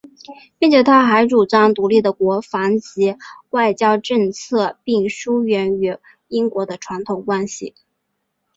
[0.57, 3.15] 并且他还主张独立的国防及
[3.51, 5.95] 外交政策并疏远与
[6.27, 7.75] 英国的传统关系。